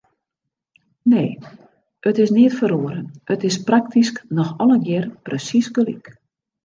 [1.13, 1.27] Nee,
[2.11, 3.03] it is neat feroare,
[3.35, 6.15] it is praktysk noch allegear presiis gelyk.